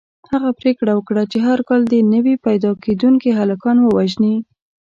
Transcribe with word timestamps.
هغه 0.31 0.49
پرېکړه 0.59 0.91
وکړه 0.95 1.23
چې 1.31 1.37
هر 1.47 1.59
کال 1.67 1.81
دې 1.91 1.99
نوي 2.13 2.35
پیدا 2.45 2.71
کېدونکي 2.85 3.29
هلکان 3.39 3.77
ووژني. 3.81 4.35